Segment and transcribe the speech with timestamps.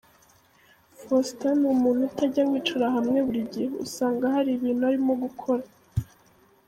[1.01, 5.63] Faustin ni umuntu utajya wicara hamwe buri gihe usanga hari ibintu arimo gukora.